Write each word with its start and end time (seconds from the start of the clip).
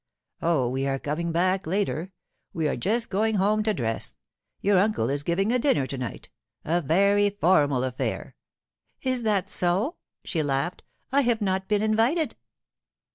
'Oh, 0.41 0.67
we 0.67 0.87
are 0.87 0.97
coming 0.97 1.31
back 1.31 1.67
later; 1.67 2.11
we 2.53 2.67
are 2.67 2.75
just 2.75 3.11
going 3.11 3.35
home 3.35 3.61
to 3.61 3.71
dress. 3.71 4.15
Your 4.59 4.79
uncle 4.79 5.11
is 5.11 5.21
giving 5.21 5.51
a 5.51 5.59
dinner 5.59 5.85
to 5.85 5.95
night—a 5.95 6.81
very 6.81 7.29
formal 7.29 7.83
affair.' 7.83 8.35
'Is 9.03 9.21
that 9.21 9.47
so?' 9.47 9.97
she 10.23 10.41
laughed. 10.41 10.81
'I 11.11 11.21
have 11.21 11.41
not 11.43 11.67
been 11.67 11.83
invited. 11.83 12.35